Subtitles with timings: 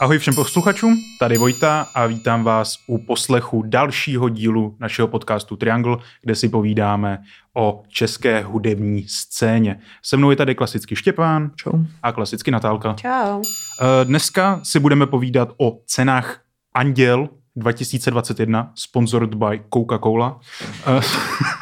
[0.00, 5.96] Ahoj všem posluchačům, tady Vojta a vítám vás u poslechu dalšího dílu našeho podcastu Triangle,
[6.22, 7.18] kde si povídáme
[7.56, 9.80] o české hudební scéně.
[10.02, 11.72] Se mnou je tady klasicky Štěpán Čau.
[12.02, 12.94] a klasicky Natálka.
[12.94, 13.42] Čau.
[13.80, 16.40] Eh, Dneska si budeme povídat o cenách
[16.74, 20.40] Anděl 2021, sponsored by Coca-Cola.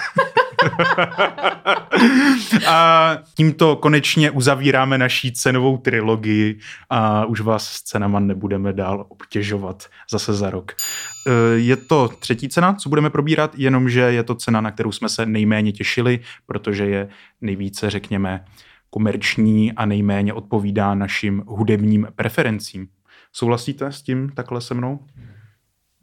[2.66, 6.58] A tímto konečně uzavíráme naší cenovou trilogii
[6.90, 10.72] a už vás s cenama nebudeme dál obtěžovat zase za rok.
[11.26, 15.08] Eh, Je to třetí cena, co budeme probírat, jenomže je to cena, na kterou jsme
[15.08, 17.08] se nejméně těšili, protože je
[17.40, 18.44] nejvíce, řekněme,
[18.90, 22.88] komerční a nejméně odpovídá našim hudebním preferencím.
[23.32, 25.00] Souhlasíte s tím takhle se mnou?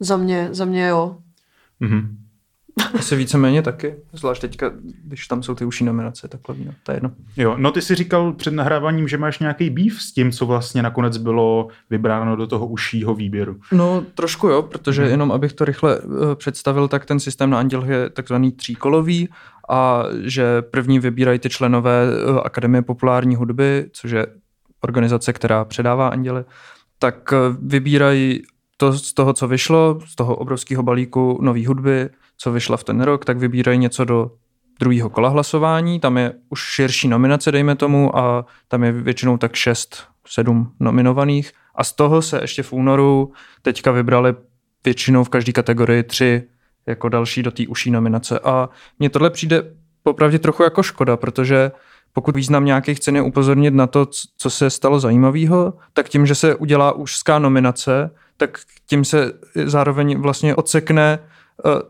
[0.00, 1.18] Za mě, za mě jo.
[1.80, 2.25] Mhm.
[2.94, 4.72] Asi víceméně taky, zvlášť teďka,
[5.04, 7.10] když tam jsou ty uší nominace, takhle, no, to je jedno.
[7.36, 10.82] Jo, no ty si říkal před nahráváním, že máš nějaký býv s tím, co vlastně
[10.82, 13.56] nakonec bylo vybráno do toho užšího výběru.
[13.72, 15.10] No trošku jo, protože Mhm.
[15.10, 19.28] jenom abych to rychle uh, představil, tak ten systém na Anděl je takzvaný tříkolový
[19.68, 24.26] a že první vybírají ty členové uh, Akademie populární hudby, což je
[24.80, 26.44] organizace, která předává Anděly,
[26.98, 28.42] tak uh, vybírají
[28.76, 33.00] to z toho, co vyšlo, z toho obrovského balíku nové hudby, co vyšla v ten
[33.00, 34.30] rok, tak vybírají něco do
[34.80, 39.54] druhého kola hlasování, tam je už širší nominace, dejme tomu, a tam je většinou tak
[39.54, 41.52] 6, 7 nominovaných.
[41.74, 44.34] A z toho se ještě v únoru teďka vybrali
[44.84, 46.42] většinou v každé kategorii tři
[46.86, 48.38] jako další do té uší nominace.
[48.38, 49.62] A mně tohle přijde
[50.02, 51.70] popravdě trochu jako škoda, protože
[52.12, 54.06] pokud význam nějakých cen upozornit na to,
[54.36, 59.32] co se stalo zajímavého, tak tím, že se udělá užská nominace, tak tím se
[59.64, 61.18] zároveň vlastně odsekne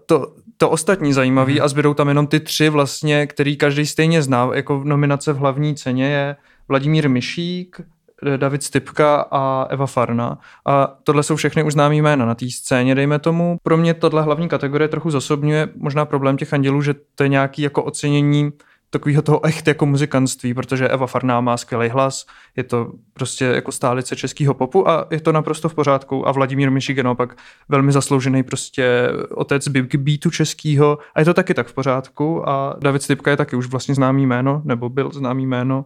[0.07, 4.51] to, to ostatní zajímavý a zbydou tam jenom ty tři vlastně, který každý stejně zná.
[4.55, 6.37] Jako nominace v hlavní ceně je
[6.69, 7.81] Vladimír Myšík,
[8.27, 10.39] eh, David Stipka a Eva Farna.
[10.67, 13.57] A tohle jsou všechny už známý jména na té scéně, dejme tomu.
[13.63, 17.63] Pro mě tohle hlavní kategorie trochu zasobňuje možná problém těch andělů, že to je nějaký
[17.63, 18.53] jako ocenění
[18.91, 22.27] takového toho echt jako muzikantství, protože Eva Farná má skvělý hlas,
[22.57, 26.29] je to prostě jako stálice českého popu a je to naprosto v pořádku.
[26.29, 27.39] A Vladimír Mišík je naopak
[27.69, 32.49] velmi zasloužený prostě otec beatu českýho a je to taky tak v pořádku.
[32.49, 35.85] A David Stipka je taky už vlastně známý jméno, nebo byl známý jméno,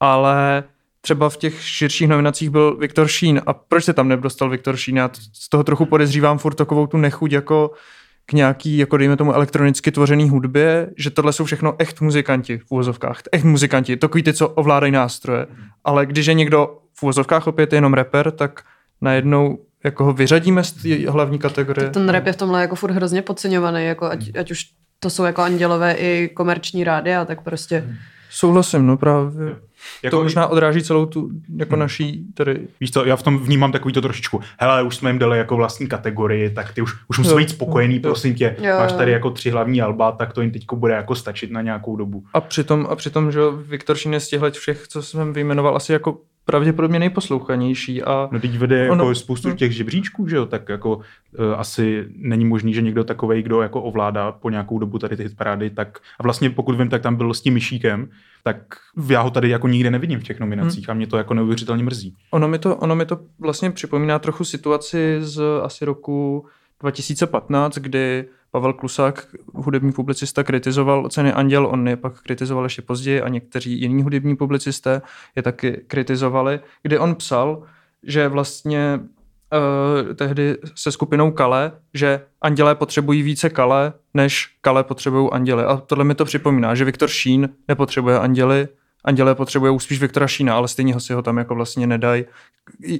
[0.00, 0.64] ale
[1.00, 3.42] třeba v těch širších nominacích byl Viktor Šín.
[3.46, 4.96] A proč se tam nedostal Viktor Šín?
[4.96, 7.70] Já z toho trochu podezřívám furt takovou tu nechuť jako
[8.28, 12.64] k nějaký, jako dejme tomu, elektronicky tvořený hudbě, že tohle jsou všechno echt muzikanti v
[12.68, 13.20] úvozovkách.
[13.32, 15.46] Echt muzikanti, takový ty, co ovládají nástroje.
[15.84, 18.62] Ale když je někdo v úvozovkách opět jenom rapper, tak
[19.00, 21.90] najednou jako ho vyřadíme z té hlavní kategorie.
[21.90, 24.64] Ten rap je v tomhle jako furt hrozně podceňovaný, jako ať, ať už
[25.00, 27.96] to jsou jako andělové i komerční rádia, tak prostě
[28.30, 29.56] Souhlasím, no právě.
[30.02, 33.38] Jako- Jako to možná odráží celou tu jako naší tady Víš co, já v tom
[33.38, 36.92] vnímám takový to trošičku, hele, už jsme jim dali jako vlastní kategorii, tak ty už,
[37.08, 38.00] už musí být spokojený, jo.
[38.02, 38.56] prosím tě.
[38.60, 41.62] Jo, Máš tady jako tři hlavní alba, tak to jim teďko bude jako stačit na
[41.62, 42.24] nějakou dobu.
[42.34, 45.92] A přitom, a přitom že Viktor Šín je z těchhle všech, co jsem vyjmenoval, asi
[45.92, 48.02] jako pravděpodobně nejposlouchanější.
[48.02, 49.56] A No teď vede jako Ono- spoustu hm.
[49.56, 51.02] těch žebříčků, že jo, tak jako uh,
[51.56, 55.70] asi není možný, že někdo takovej, kdo jako ovládá po nějakou dobu tady ty hitparády,
[55.70, 58.08] tak a vlastně pokud vím, tak tam byl s tím myšíkem,
[58.44, 58.56] tak
[59.08, 62.16] já ho tady jako nikde nevidím v těch nominacích a mě to jako neuvěřitelně mrzí.
[62.30, 66.46] ono mi, to, ono mi to vlastně připomíná trochu situaci z asi roku
[66.80, 73.22] 2015, kdy Pavel Klusák, hudební publicista, kritizoval ceny Anděl, on je pak kritizoval ještě později
[73.22, 75.02] a někteří jiní hudební publicisté
[75.36, 77.62] je taky kritizovali, kdy on psal,
[78.02, 79.00] že vlastně
[79.52, 85.64] uh, tehdy se skupinou Kale, že andělé potřebují více Kale, než Kale potřebují anděly.
[85.64, 88.68] A tohle mi to připomíná, že Viktor Šín nepotřebuje anděly,
[89.04, 92.24] andělé potřebují spíš Viktora Šína, ale stejně ho si ho tam jako vlastně nedají,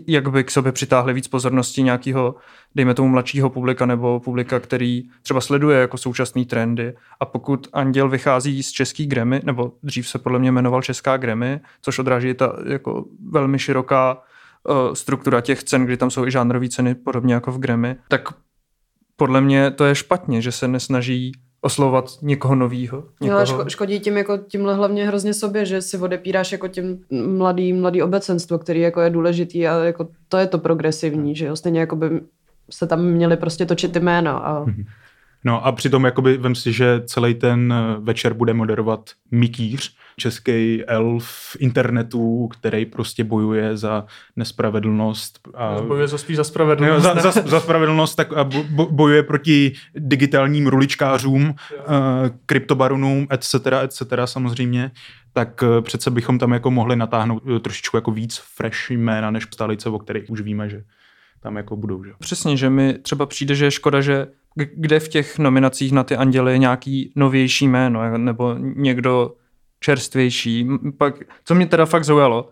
[0.07, 2.35] jak by k sobě přitáhli víc pozornosti nějakého,
[2.75, 6.95] dejme tomu mladšího publika nebo publika, který třeba sleduje jako současné trendy.
[7.21, 11.61] A pokud Anděl vychází z český Grammy, nebo dřív se podle mě jmenoval Česká Grammy,
[11.83, 14.23] což odráží ta jako velmi široká
[14.95, 18.29] struktura těch cen, kdy tam jsou i žánrové ceny, podobně jako v Grammy, tak
[19.17, 22.97] podle mě to je špatně, že se nesnaží oslovovat někoho novýho.
[22.97, 23.47] jo, Někoho...
[23.47, 27.05] ško, škodí tím jako tímhle hlavně hrozně sobě, že si odepíráš jako tím
[27.37, 31.57] mladý, mladý obecenstvo, který jako je důležitý a jako to je to progresivní, že jo,
[31.57, 32.21] stejně jako by
[32.71, 34.65] se tam měli prostě točit ty jména a
[35.49, 40.85] No a přitom jakoby vem si, že celý ten eh, večer bude moderovat Mikýř, český
[40.87, 44.05] elf internetu, který prostě bojuje za
[44.37, 45.49] nespravedlnost.
[45.55, 45.81] A...
[45.81, 47.03] Bojuje za spíš za spravedlnost.
[47.03, 47.21] za, ne?
[47.21, 51.55] za, za spravedlnost tak a bo- bo- bojuje proti digitálním ruličkářům, uh,
[52.47, 54.03] kryptobaronům, etc., etc.
[54.25, 54.91] samozřejmě.
[55.33, 59.45] tak eh, přece bychom tam jako mohli natáhnout eh, trošičku jako víc fresh jména, než
[59.53, 60.83] stálice, o kterých už víme, že
[61.41, 62.05] tam jako budou.
[62.05, 62.13] Že?
[62.19, 64.27] Přesně, že mi třeba přijde, že je škoda, že
[64.75, 69.35] kde v těch nominacích na ty anděly je nějaký novější jméno, nebo někdo
[69.81, 70.69] čerstvější.
[70.99, 71.15] Pak,
[71.45, 72.51] co mě teda fakt zaujalo,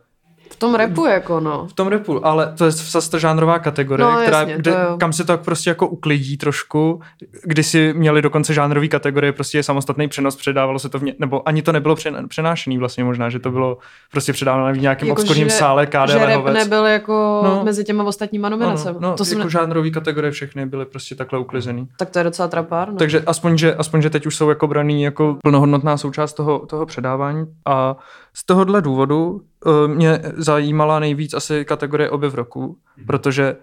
[0.50, 1.66] v tom repu jako no.
[1.66, 5.12] V tom repu, ale to je zase ta žánrová kategorie, No, která, jasně, kde, kam
[5.12, 7.00] se to tak prostě jako uklidí trošku.
[7.44, 11.48] Když si měli dokonce žánrový kategorie, prostě samostatný přenos, předávalo se to v ně, nebo
[11.48, 13.78] ani to nebylo přen- přenášený vlastně možná, že to bylo
[14.10, 17.64] prostě předáváno v nějakém Jako, obskurním sále KD že rap nebyl jako No.
[17.64, 18.98] mezi těma ostatníma nominacemi.
[19.00, 19.50] no, no, to jako ne...
[19.50, 21.88] žánrový kategorie všechny byly prostě takhle uklizený.
[21.98, 22.88] Tak to je docela trapár.
[22.92, 22.96] No.
[22.98, 26.86] Takže aspoň že, aspoň, že teď už jsou jako braný jako plnohodnotná součást toho, toho
[26.86, 27.96] předávání a
[28.34, 33.56] z tohohle důvodu uh, mě zajímala nejvíc asi kategorie objev roku, protože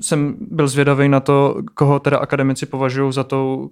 [0.00, 3.70] jsem byl zvědavý na to, koho teda akademici považují za tou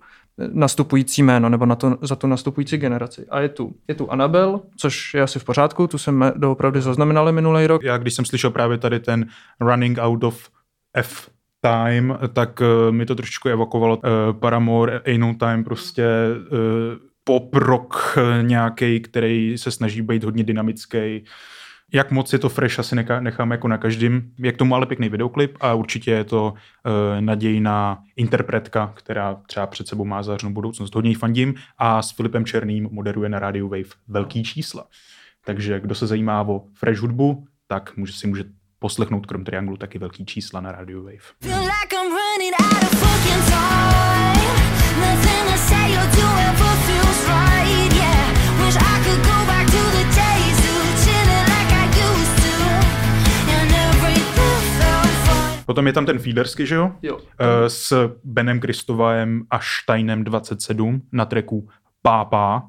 [0.52, 3.26] nastupující jméno, nebo na to, za tu nastupující generaci.
[3.30, 7.32] A je tu, je tu Anabel, což je asi v pořádku, tu jsme doopravdy zaznamenali
[7.32, 7.82] minulý rok.
[7.82, 9.26] Já když jsem slyšel právě tady ten
[9.60, 10.50] running out of
[10.96, 11.30] F
[11.60, 14.02] time, tak uh, mi to trošičku evokovalo uh,
[14.40, 16.06] Paramore, Ain't No Time, prostě
[16.52, 16.58] uh,
[17.24, 21.24] pop rock nějaký, který se snaží být hodně dynamický.
[21.92, 24.32] Jak moc je to fresh, asi nechá, nechám jako na každým.
[24.38, 26.56] Je k tomu ale pěkný videoklip a určitě je to uh,
[27.20, 30.94] nadějná interpretka, která třeba před sebou má zářnou budoucnost.
[30.94, 34.86] Hodně fandím a s Filipem Černým moderuje na Radio Wave velký čísla.
[35.44, 38.44] Takže kdo se zajímá o fresh hudbu, tak může si může
[38.78, 41.18] poslechnout krom Trianglu taky velký čísla na Radio Wave.
[41.42, 42.16] Feel like I'm.
[55.66, 56.90] Potom je tam ten feedersky, že jo?
[57.02, 57.18] Jo.
[57.38, 61.68] Eh, S Benem Kristovajem a Steinem 27 na treku
[62.02, 62.62] Pápá.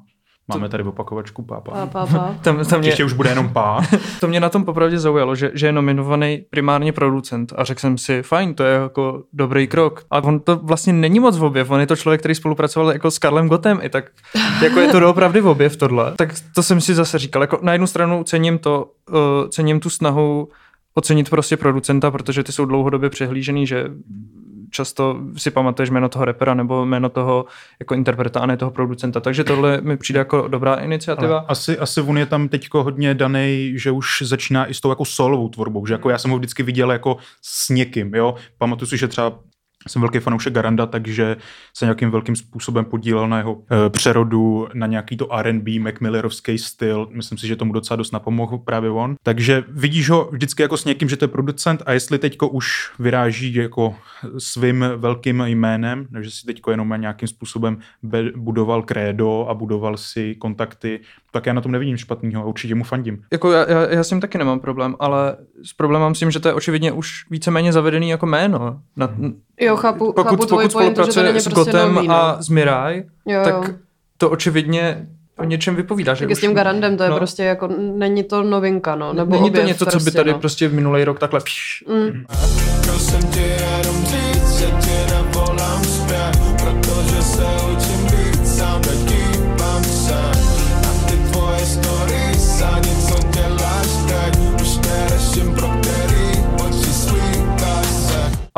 [0.54, 1.72] Máme tady opakovačku Pápá.
[1.72, 2.34] Pá, pá, pá.
[2.42, 3.82] Tam, tam mě, Příště už bude jenom Pá.
[4.20, 7.98] to mě na tom popravdě zaujalo, že, že je nominovaný primárně producent a řekl jsem
[7.98, 10.04] si, fajn, to je jako dobrý krok.
[10.10, 13.10] A on to vlastně není moc v objev, on je to člověk, který spolupracoval jako
[13.10, 14.04] s Karlem Gotem, i tak
[14.62, 16.12] jako je to doopravdy v objev tohle.
[16.16, 19.90] Tak to jsem si zase říkal, jako na jednu stranu cením to, uh, cením tu
[19.90, 20.48] snahu
[20.98, 23.84] ocenit prostě producenta, protože ty jsou dlouhodobě přehlížený, že
[24.70, 27.44] často si pamatuješ jméno toho repera nebo jméno toho
[27.80, 29.20] jako interpreta a ne toho producenta.
[29.20, 31.38] Takže tohle mi přijde jako dobrá iniciativa.
[31.38, 34.88] Ale asi, asi on je tam teďko hodně daný, že už začíná i s tou
[34.88, 38.34] jako solovou tvorbou, že jako já jsem ho vždycky viděl jako s někým, jo.
[38.58, 39.38] Pamatuju si, že třeba
[39.88, 41.36] jsem velký fanoušek Garanda, takže
[41.76, 47.08] se nějakým velkým způsobem podílel na jeho e, přerodu, na nějaký to R&B, Macmillerovský styl.
[47.12, 49.16] Myslím si, že tomu docela dost napomohl právě on.
[49.22, 52.92] Takže vidíš ho vždycky jako s někým, že to je producent a jestli teďko už
[52.98, 53.94] vyráží jako
[54.38, 60.34] svým velkým jménem, že si teďko jenom nějakým způsobem be- budoval krédo a budoval si
[60.34, 61.00] kontakty,
[61.30, 63.22] tak já na tom nevidím špatného a určitě mu fandím.
[63.32, 66.40] Jako já, já, já s tím taky nemám problém, ale s problémem s tím, že
[66.40, 68.80] to je očividně už víceméně zavedený jako jméno.
[68.96, 69.14] Na,
[69.60, 72.08] Jo, chápu, pokud, chápu tvoji pokud pointu, že to spolupracuje není s prostě Gotem nový,
[72.08, 72.14] no.
[72.14, 73.64] a s Mirai, Jo, tak jo.
[74.18, 75.06] to očividně
[75.38, 76.14] o něčem vypovídá.
[76.14, 77.16] Že Tak i s tím Garandem to je no.
[77.16, 79.12] prostě jako, není to novinka, no.
[79.12, 80.38] Nebo Není to něco, co by prostě, tady no.
[80.38, 82.24] prostě v minulý rok takhle pš, Mm.
[84.58, 84.66] Že
[85.82, 90.37] zpět, protože se učím být sám, nekývám se.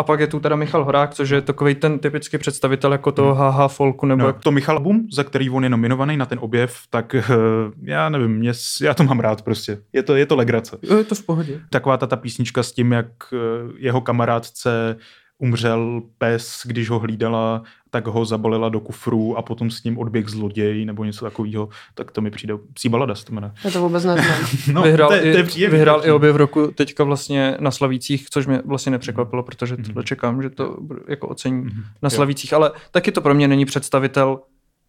[0.00, 3.34] A pak je tu teda Michal Horák, což je takový ten typický představitel jako toho
[3.34, 6.38] haha folku, nebo No, jak to Michal Album, za který on je nominovaný na ten
[6.42, 7.34] objev, tak uh,
[7.82, 8.52] já nevím, mě,
[8.82, 9.78] já to mám rád prostě.
[9.92, 10.78] Je to, je to legrace.
[10.82, 11.60] Je to v pohodě.
[11.70, 13.38] Taková ta, ta písnička s tím, jak uh,
[13.78, 14.96] jeho kamarádce
[15.40, 20.28] umřel pes, když ho hlídala, tak ho zabalila do kufru a potom s ním odběh
[20.28, 23.52] zloděj nebo něco takového, tak to mi přijde psí balada se to jmenuje.
[23.64, 24.36] Já to vůbec neznám.
[24.72, 27.56] No, vyhrál to je, to je příjemný, vyhrál to je i objev roku teďka vlastně
[27.60, 29.84] na Slavících, což mě vlastně nepřekvapilo, protože Mhm.
[29.84, 30.76] tohle čekám, že to
[31.08, 31.64] jako ocení
[32.02, 34.40] na Slavících, ale taky to pro mě není představitel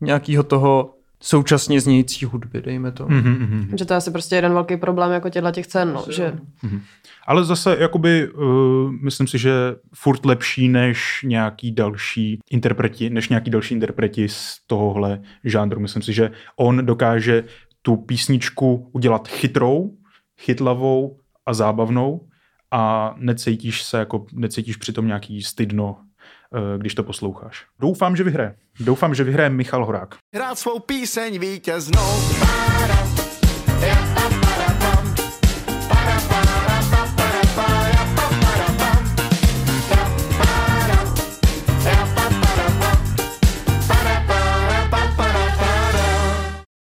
[0.01, 3.07] nějakého toho současně znějící hudby, dejme to.
[3.07, 3.77] Mhm, mhm.
[3.77, 6.33] že to je asi prostě jeden velký problém jako těchto těch cen, no, že
[7.27, 9.51] Ale zase, jakoby, uh, myslím si, že
[9.95, 15.81] furt lepší než nějaký další interpreti, než nějaký další interpreti z tohohle žánru.
[15.81, 17.43] Myslím si, že on dokáže
[17.81, 19.91] tu písničku udělat chytrou,
[20.39, 22.27] chytlavou a zábavnou
[22.71, 25.97] a necítíš se jako, necítíš přitom nějaký stydno,
[26.77, 27.65] když to posloucháš.
[27.79, 28.55] Doufám, že vyhraje.
[28.79, 30.15] Doufám, že vyhraje Michal Horák.
[30.35, 32.21] Hrát svou píseň vítěznou.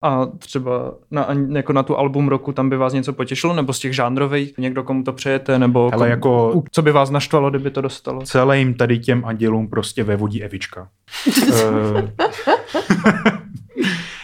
[0.03, 3.79] A třeba na, jako na tu album roku tam by vás něco potěšilo, nebo z
[3.79, 7.71] těch žánrových, někdo komu to přejete, nebo Ale komu, jako- co by vás naštvalo, kdyby
[7.71, 8.21] to dostalo?
[8.21, 10.87] Celým tady těm andělům prostě vevodí Evička.
[11.53, 12.11] Eh,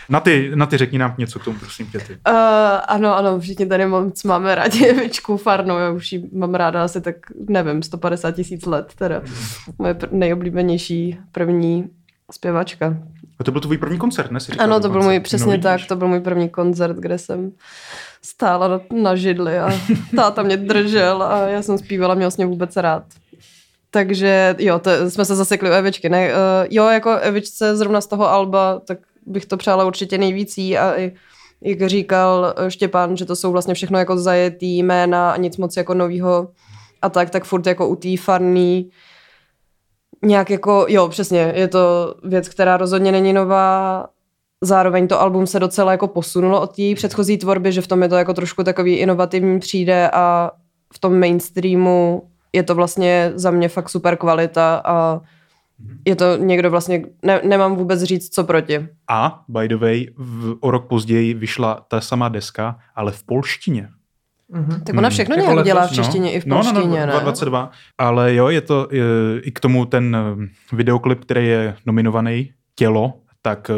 [0.09, 2.13] na, ty, na ty řekni nám něco k tomu, prosím tě ty.
[2.13, 2.33] Uh,
[2.87, 7.01] ano, ano, všichni tady moc máme rádi Evičku Farnou, já už ji mám ráda asi
[7.01, 7.15] tak,
[7.49, 9.21] nevím, 150 tisíc let teda.
[9.79, 11.89] Moje pr- nejoblíbenější první
[12.31, 12.97] zpěvačka.
[13.39, 14.39] A to byl tvůj první koncert, ne?
[14.39, 17.17] Jsi říkal Ano, to byl můj, přesně no, tak, to byl můj první koncert, kde
[17.17, 17.51] jsem
[18.21, 19.71] stála na, na židli a
[20.15, 23.03] táta mě držel a já jsem zpívala, měl ním vůbec rád.
[23.91, 26.09] Takže jo, to, jsme se zasekli u Evičky.
[26.09, 26.37] Ne, uh,
[26.69, 30.99] jo, jako Evičce zrovna z toho Alba, tak bych to přála určitě nejvíc jí a
[30.99, 31.13] i,
[31.61, 35.77] jak říkal eh, Štěpán, že to jsou vlastně všechno jako zajetý jména a nic moc
[35.77, 36.47] jako novýho
[37.01, 38.89] a tak, tak furt jako u té farný
[40.21, 44.05] nějak jako, jo, přesně, je to věc, která rozhodně není nová,
[44.61, 48.09] zároveň to album se docela jako posunulo od té předchozí tvorby, že v tom je
[48.09, 50.51] to jako trošku takový inovativní přijde a
[50.93, 55.21] v tom mainstreamu je to vlastně za mě fakt super kvalita a
[56.05, 58.87] je to někdo vlastně, ne, nemám vůbec říct, co proti.
[59.07, 63.89] A, by the way, v, o rok později vyšla ta samá deska, ale v polštině.
[64.83, 67.13] Tak ona všechno Jako nějak dělá v letos, češtině i v no, polštině, no, no,
[67.13, 67.19] ne?
[67.21, 67.71] 22.
[67.97, 69.03] Ale jo, je to je,
[69.41, 73.73] i k tomu ten eh, videoklip, který je nominovaný, Tělo, tak eh,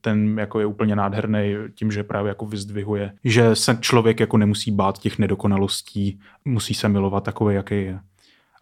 [0.00, 4.70] ten jako je úplně nádherný tím, že právě jako vyzdvihuje, že se člověk jako nemusí
[4.70, 7.98] bát těch nedokonalostí, musí se milovat takový, jaký je.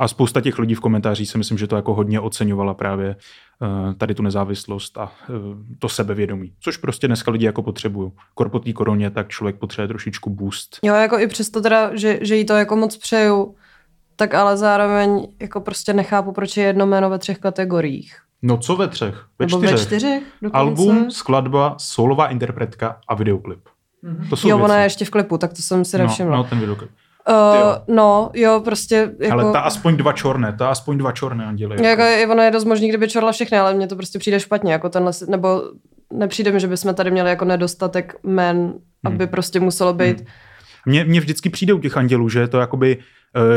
[0.00, 3.16] A spousta těch lidí v komentářích si myslím, že to jako hodně oceňovala právě
[3.62, 5.32] eh, tady tu nezávislost a eh,
[5.78, 6.52] to sebevědomí.
[6.60, 8.12] Což prostě dneska lidi jako potřebují.
[8.34, 10.78] Kor po té koroně, tak člověk potřebuje trošičku boost.
[10.82, 13.54] Jo, jako i přesto teda, že, že jí to jako moc přeju,
[14.16, 18.16] tak ale zároveň jako prostě nechápu, proč je jedno jméno ve třech kategoriích.
[18.42, 19.26] No co ve třech?
[19.38, 19.78] Ve Nebo čtyřech.
[19.78, 20.58] ve čtyřech dokonce.
[20.58, 23.60] Album, skladba, solová interpretka a videoklip.
[24.30, 24.64] To jsou Jo, věci.
[24.64, 26.36] ona je ještě v klipu, tak to jsem si no, nevšimla.
[26.36, 26.90] no, ten videoklip.
[27.28, 29.32] Uh, no, jo, prostě jako...
[29.32, 31.86] Ale ta aspoň dva čorné, ta aspoň dva čorné anděly.
[31.86, 34.72] Jako, je- ono je dost možný, kdyby čorla všechny, ale mně to prostě přijde špatně,
[34.72, 35.62] jako tenhle, nebo
[36.12, 38.72] nepřijde mi, že bychom tady měli jako nedostatek men,
[39.04, 40.24] aby prostě muselo být.
[40.86, 42.96] Mně, mně vždycky přijde u těch andělů, že je to jakoby,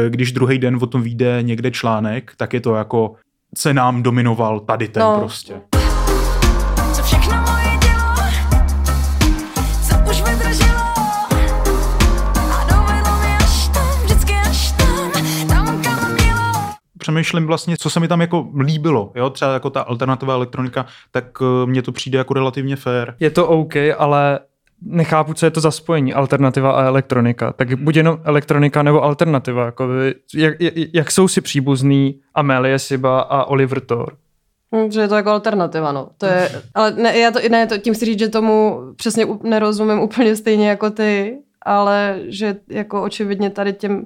[0.06, 3.16] eh, když druhý den o tom vyjde někde článek, tak je to jako
[3.58, 5.20] se nám dominoval tady ten No.
[5.20, 5.62] prostě.
[17.08, 19.30] Přemýšlím vlastně, co se mi tam jako líbilo, jo?
[19.30, 23.14] třeba jako ta alternativá elektronika, tak eh, mně to přijde jako relativně fair.
[23.20, 24.40] Je to OK, ale
[24.82, 27.54] nechápu, co je to za spojení, alternativa a elektronika.
[27.54, 29.66] Tak buď jenom elektronika nebo alternativa.
[29.66, 34.18] Jako by, jak, jak, jak jsou si příbuzný Amelie Siba a Oliver Thor?
[34.76, 36.10] Hm, Že je to jako alternativa, no.
[36.18, 40.00] To je, ale ne, já to, ne, to, tím si říct, že tomu přesně nerozumím
[40.00, 44.06] úplně stejně jako ty, ale že jako očividně tady těm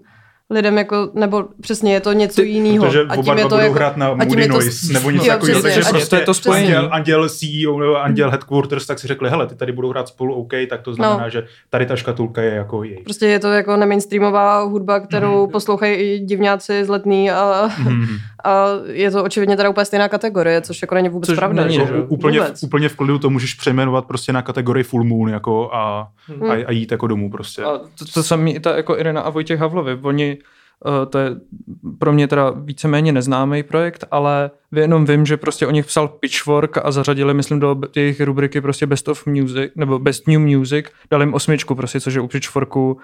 [0.51, 2.85] lidem jako, nebo přesně je to něco jiného.
[2.85, 5.61] Protože oba dva budou hrát na a tím Moody je to- Noise nebo něco takového.
[5.61, 6.65] Takže A prostě to je to spojení.
[6.67, 10.35] anděl, anděl CEO nebo anděl headquarters, tak si řekli, hele, ty tady budou hrát spolu,
[10.35, 11.29] OK, tak to znamená, No.
[11.29, 13.03] že tady ta škatulka je jako její.
[13.03, 15.51] Prostě je to jako nemainstreamová hudba, kterou Mhm.
[15.51, 18.07] poslouchají i divňáci z letný a, Mhm.
[18.43, 21.63] A je to očividně teda úplně stejná kategorie, což jako není vůbec Což pravda.
[21.63, 21.83] není, že?
[22.07, 22.63] úplně, v, Vůbec.
[22.63, 26.51] úplně v klidu to můžeš přejmenovat prostě na kategorii full moon jako a, Hmm.
[26.51, 27.63] a, a jít jako domů prostě.
[27.63, 30.37] A to, to samý, ta jako Irina a Vojtěch Havlovi, oni,
[30.85, 31.29] uh, to je
[31.99, 36.77] pro mě teda víceméně neznámý projekt, ale jenom vím, že prostě o nich psal Pitchfork
[36.83, 41.23] a zařadili, myslím, do jejich rubriky prostě Best of Music, nebo Best New Music, dali
[41.23, 42.97] jim osmičku prostě, což je u Pitchforku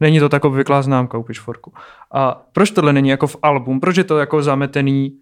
[0.00, 1.72] Není to tak obvyklá známka u Pitchforku.
[2.14, 3.80] A proč tohle není jako v album?
[3.80, 5.12] Proč je to jako zametený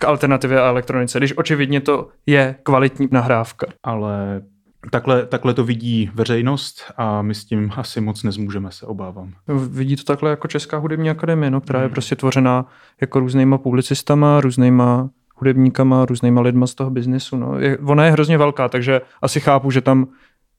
[0.00, 3.66] k alternativě a elektronice, když očividně to je kvalitní nahrávka?
[3.82, 4.42] Ale
[4.90, 9.32] takhle, takhle to vidí veřejnost a my s tím asi moc nezmůžeme, se obávám.
[9.68, 12.66] Vidí to takhle jako Česká hudební akademie, no, která je prostě tvořená
[13.00, 17.36] jako různýma publicistama, různýma hudebníkama, různýma lidma z toho biznesu.
[17.36, 17.58] No.
[17.58, 20.06] Je, ona je hrozně velká, takže asi chápu, že tam,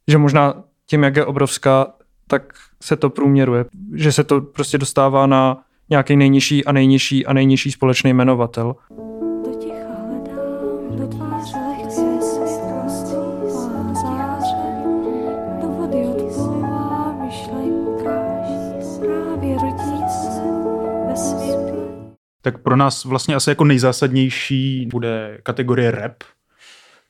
[0.08, 0.54] že možná
[0.86, 1.88] tím, jak je obrovská,
[2.28, 2.54] tak
[2.84, 7.72] se to průměruje, že se to prostě dostává na nějaký nejnižší a nejnižší a nejnižší
[7.72, 8.76] společný jmenovatel.
[22.42, 26.24] Tak pro nás vlastně asi jako nejzásadnější bude kategorie rap,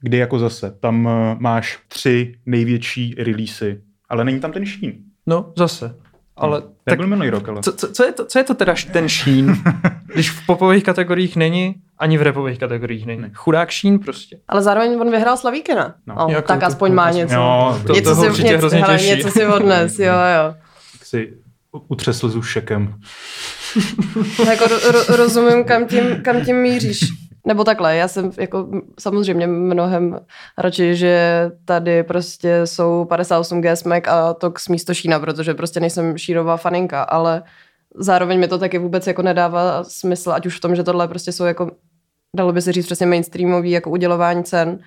[0.01, 4.93] kdy jako zase tam eh, máš tři největší releasy, ale není tam ten šín.
[5.25, 5.95] No, zase.
[6.39, 7.61] Ale Tak byl minulý rok, ale.
[7.61, 9.55] co, co, co, je to, co je to teda ten šín,
[10.13, 13.23] když v popových kategoriích není Ani v repových kategoriích není.
[13.33, 14.39] Chudák Šín prostě.
[14.47, 15.93] Ale zároveň on vyhrál Slavíky, ne?
[16.07, 16.15] No.
[16.15, 17.33] No, Jako tak to- aspoň má něco.
[17.33, 20.55] Jo, To- něco toho si, určitě něco, hrozně hele, něco si odnes, jo, jo.
[20.91, 21.33] Tak si
[21.87, 22.95] utřesl zušekem.
[24.49, 26.99] jako ro, ro, rozumím, kam tím, kam tím míříš.
[27.47, 28.67] Nebo takhle, já jsem jako
[28.99, 30.19] samozřejmě mnohem
[30.57, 36.57] radši, že tady prostě jsou 58G smek a Tox místo Šína, protože prostě nejsem šírová
[36.57, 37.43] faninka, ale
[37.95, 41.31] zároveň mi to taky vůbec jako nedává smysl, ať už v tom, že tohle prostě
[41.31, 41.71] jsou jako,
[42.35, 44.79] dalo by se říct přesně mainstreamový jako udělování cen.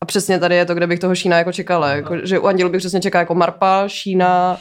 [0.00, 1.88] A přesně tady je to, kde bych toho Šína jako čekala.
[1.88, 4.58] Jako, že u Andělu bych přesně čekala jako Marpa, Šína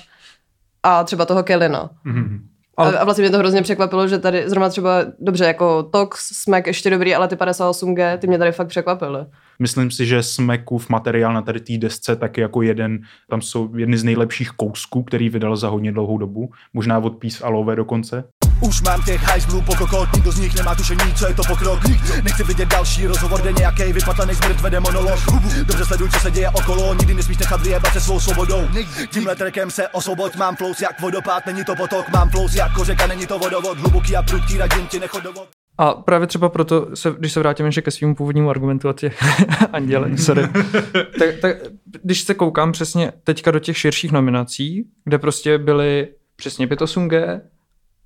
[0.84, 1.89] a třeba toho Kelina.
[2.03, 2.48] Mhm.
[2.78, 3.00] Ale...
[3.00, 6.90] A vlastně mě to hrozně překvapilo, že tady zrovna třeba, dobře, jako Tox, Smack ještě
[6.90, 9.26] dobrý, ale ty 58G, ty mě tady fakt překvapily.
[9.60, 13.98] Myslím si, že Smekův materiál na tady té desce taky jako jeden, tam jsou jedny
[13.98, 18.24] z nejlepších kousků, který vydal za hodně dlouhou dobu, možná od Peace a Love dokonce.
[18.62, 21.80] Už mám těch hajzlů po kokot, nikdo z nich nemá tušení, co je to pokrok.
[22.24, 25.20] Nechci vidět další rozhovor, kde nějaký vypatlaný smrt vede monolog.
[25.66, 28.68] Dobře sleduj, co se děje okolo, nikdy nesmíš nechat vyjebat se svou svobodou.
[29.12, 33.08] Tímhle trekem se osvoboď, mám flows jak vodopád, není to potok Mám flows jako řeka,
[33.08, 35.48] není to vodovod, hluboký a prudký, radím ti nechodovod
[35.78, 39.24] A právě třeba proto, se, když se vrátím ještě ke svým původnímu argumentu a těch
[39.74, 40.48] anděle, sorry,
[41.20, 41.58] tak, tak,
[42.04, 47.42] když se koukám přesně teďka do těch širších nominací, kde prostě byly přesně 58G,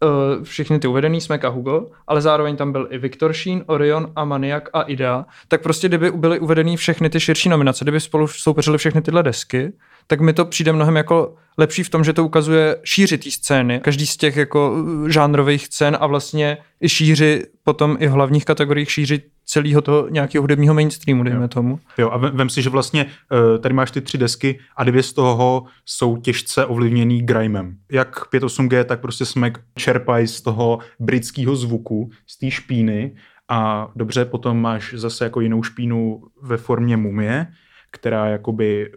[0.03, 4.11] uh, všichni ty uvedený, Smek a Hugo, ale zároveň tam byl i Viktor Sheen, Orion
[4.15, 8.27] a Maniak a Ida, tak prostě kdyby byly uvedený všechny ty širší nominace, kdyby spolu
[8.27, 9.73] soupeřily všechny tyhle desky,
[10.07, 13.79] tak mi to přijde mnohem jako lepší v tom, že to ukazuje šíři té scény,
[13.79, 18.45] každý z těch jako uh, žánrových scén a vlastně i šíři potom i v hlavních
[18.45, 21.47] kategoriích šíři celého toho nějakého hudebního mainstreamu, dejme Jo.
[21.47, 21.79] tomu.
[21.97, 25.03] Jo, a vem, vem si, že vlastně uh, tady máš ty tři desky a dvě
[25.03, 27.77] z toho jsou těžce ovlivněný grimem.
[27.91, 33.15] Jak 58G, tak prostě jsme čerpají z toho britského zvuku, z té špíny
[33.49, 37.47] a dobře, potom máš zase jako jinou špínu ve formě mumie,
[37.91, 38.91] která jakoby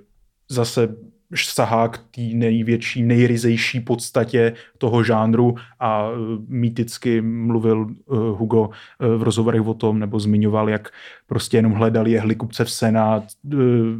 [0.48, 0.96] zase
[1.34, 6.16] sahá k té největší, nejryzejší podstatě toho žánru a eh,
[6.48, 10.90] mýticky mluvil uh, Hugo uh, v rozhovorech o tom, nebo zmiňoval, jak
[11.26, 13.24] prostě jenom hledali jehly kupce v Senát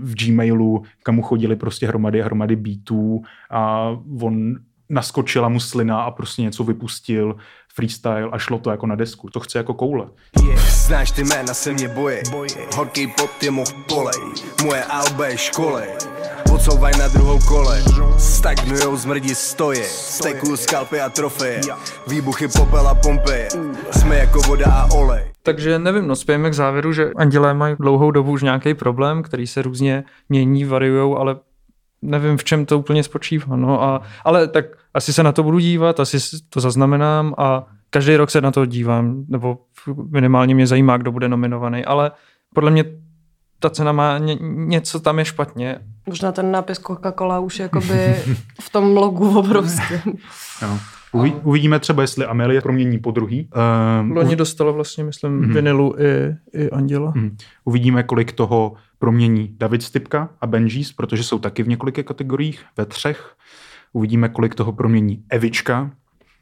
[0.03, 4.57] v Gmailu, kam mu chodili prostě hromady a hromady beatů a on
[4.89, 7.37] naskočila mu slina a prostě něco vypustil,
[7.75, 9.31] freestyle a šlo to jako na desku.
[9.31, 10.07] To chce jako koule.
[10.45, 10.59] yeah.
[10.87, 12.23] Znáš ty jména se mě boje,
[12.77, 14.21] horký pop ty moh polej
[14.65, 15.89] Moje alba je školej,
[16.53, 17.83] odsouvaj na druhou kole.
[18.19, 21.61] Stagnujou zmrdi stoje, stekuju skalpy a trofeje.
[22.09, 23.49] Výbuchy popel a pompeje,
[23.91, 25.23] jsme jako voda a olej.
[25.43, 29.47] Takže nevím, no spějeme k závěru, že andělé mají dlouhou dobu už nějaký problém, který
[29.47, 31.37] se různě mění, variujou, ale
[32.03, 33.57] nevím, v čem to úplně spočívá.
[33.57, 37.67] No a, ale tak asi se na to budu dívat, asi si to zaznamenám a
[37.91, 39.59] každý rok se na to dívám, nebo
[40.11, 42.11] minimálně mě zajímá, kdo bude nominovaný, ale
[42.55, 42.85] podle mě
[43.65, 45.79] ta cena má ně, něco tam je špatně.
[46.07, 48.15] Možná ten nápis Coca-Cola už jakoby
[48.61, 50.01] v tom logu obrovském.
[50.63, 50.79] Jo.
[51.13, 53.49] Uvi, uvidíme třeba, jestli Amelie promění po druhý.
[54.01, 55.55] Um, Loni dostala vlastně, myslím, mm-hmm.
[55.55, 57.13] vinilu i, i Anděla.
[57.17, 57.37] Mhm.
[57.65, 62.87] Uvidíme, kolik toho promění David Stipka a Benjis, protože jsou taky v několika kategoriích, ve
[62.87, 63.35] třech.
[63.93, 65.91] Uvidíme, kolik toho promění Evička.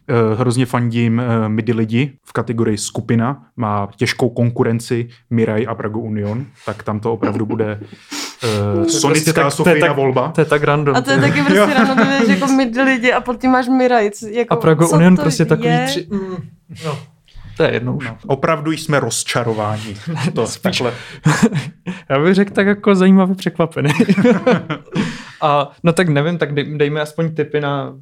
[0.09, 3.43] Eh, Hrozně fandím eh, midi lidi v kategorii skupina.
[3.57, 7.81] Má těžkou konkurenci Miraj a Prago Union, tak tam to opravdu bude
[8.81, 10.29] uh, sonická je Sofína tak- volba.
[10.35, 10.97] To je tak random.
[10.97, 13.69] A to je taky prostě ráno, ty víš, jako mid lidi a pod tím máš
[13.69, 14.23] Mirajc.
[14.23, 15.85] Jako, A Prago Union prostě takový je?
[15.87, 16.07] tři...
[16.11, 16.37] Mm,
[16.85, 16.99] no,
[17.57, 18.07] to je jedno už.
[18.07, 19.97] No, opravdu jsme rozčarováni.
[20.35, 20.93] To takhle.
[22.11, 23.91] Já bych řekl tak jako zajímavě překvapený.
[25.43, 27.95] A no tak nevím, tak dej, dejme aspoň tipy na,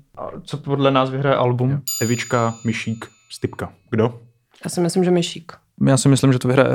[0.43, 1.81] co podle nás vyhraje album.
[2.03, 3.73] Evička, Myšík, Stipka.
[3.91, 4.21] Kdo?
[4.65, 5.53] Já si myslím, že Myšík.
[5.87, 6.71] Já si myslím, že to vyhraje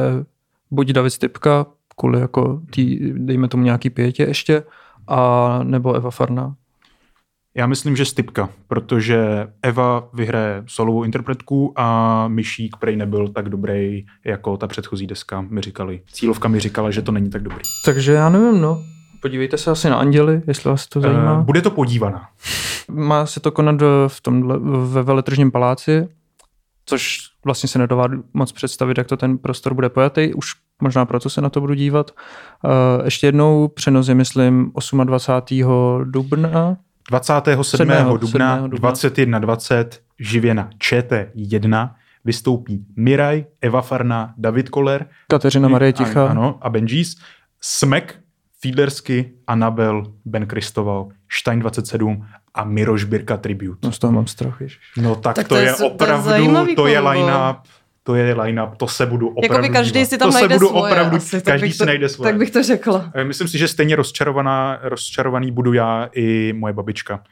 [0.71, 1.65] buď David Stipka,
[1.97, 4.63] kvůli jako tý, dejme tomu nějaký pětě ještě,
[5.08, 6.56] a nebo Eva Farna.
[7.58, 14.06] Já myslím, že Stipka, protože Eva vyhraje solovou interpretku a Myšík prej nebyl tak dobrý
[14.25, 16.01] jako ta předchozí deska, mi říkali.
[16.12, 17.62] Cílovka mi říkala, že to není tak dobrý.
[17.86, 18.84] Takže já nevím, no.
[19.26, 21.38] Podívejte se asi na Anděli, jestli vás to zajímá.
[21.38, 22.30] Uh, bude to podívaná.
[22.92, 26.08] Má se to konat eh, v tomhle, ve veletržním paláci,
[26.86, 30.34] což vlastně se nedává moc představit, jak to ten prostor bude pojatý.
[30.34, 32.12] Už možná proto se na to budu dívat.
[32.64, 32.72] Uh,
[33.06, 34.72] ještě jednou přenos je, myslím,
[35.04, 36.12] 28.
[36.12, 36.78] dubna.
[37.10, 37.64] 27.
[37.64, 38.92] Sedmého- dubna sedmého dubna.
[38.92, 39.86] 21.20
[40.20, 41.92] živě na ČT1
[42.26, 46.28] vystoupí Miraj, Eva Farna, David Koller, Kateřina Marie a- Ticha.
[46.28, 47.16] ano, a Benjis,
[47.62, 48.25] Smek,
[48.62, 53.80] Fiedlersky, Anabel, Ben Kristoval, Stein 27 a Miroš Birka Tribute.
[53.84, 54.80] No z toho mám strach, ježiš.
[54.98, 57.58] No tak, Tak to, to je je to je opravdu, zajímavý to je line-up.
[58.04, 60.10] to je line-up, to se budu opravdu Jakoby každý dívat.
[60.10, 60.91] si tam to najde se budu svoje.
[60.91, 62.32] opravdu, asi, tak každý bych si to, najde svoje.
[62.32, 63.12] Tak bych to řekla.
[63.15, 67.24] Eh, Myslím si, že stejně rozčarovaná, rozčarovaný budu já i moje babička.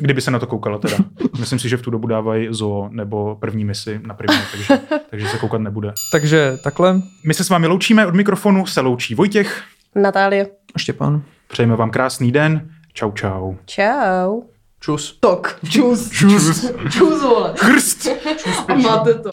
[0.00, 0.96] Kdyby se na to koukala teda.
[1.38, 4.78] Myslím si, že v tu dobu dávají zoo nebo první misi na první, takže,
[5.10, 5.92] takže se koukat nebude.
[6.12, 7.00] Takže takhle.
[7.26, 9.62] My se s vámi loučíme, od mikrofonu se loučí Vojtěch.
[9.94, 10.46] Natálie.
[10.78, 11.22] Štěpán.
[11.48, 12.70] Přejeme vám krásný den.
[12.92, 13.54] Čau, čau.
[13.64, 14.42] Čau.
[14.80, 15.18] Čus.
[15.20, 15.58] Tok.
[15.70, 16.10] Čus.
[16.10, 16.70] Čus.
[16.90, 17.54] Čus, vole.
[17.56, 18.06] Chrst.
[18.68, 19.30] A máte to.